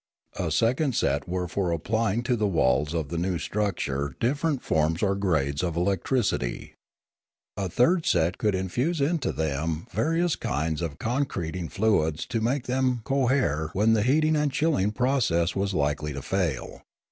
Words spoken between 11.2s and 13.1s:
creting fluids to make them